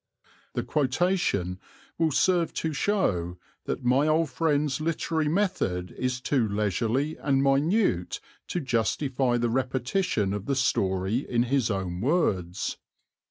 The 0.55 0.63
quotation 0.63 1.59
will 1.99 2.09
serve 2.09 2.55
to 2.55 2.73
show 2.73 3.37
that 3.65 3.83
my 3.83 4.07
old 4.07 4.31
friend's 4.31 4.81
literary 4.81 5.27
method 5.27 5.91
is 5.95 6.19
too 6.19 6.47
leisurely 6.49 7.17
and 7.19 7.43
minute 7.43 8.19
to 8.47 8.59
justify 8.59 9.37
the 9.37 9.49
repetition 9.51 10.33
of 10.33 10.47
the 10.47 10.55
story 10.55 11.17
in 11.29 11.43
his 11.43 11.69
own 11.69 12.01
words. 12.01 12.77